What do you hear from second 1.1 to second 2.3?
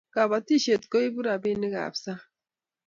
rabin ab sang